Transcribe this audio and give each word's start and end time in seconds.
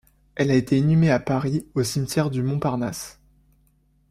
Elle 0.33 0.49
a 0.49 0.55
été 0.55 0.79
inhumée 0.79 1.11
à 1.11 1.19
Paris, 1.19 1.67
au 1.75 1.83
cimetière 1.83 2.31
du 2.31 2.41
Montparnasse. 2.41 3.19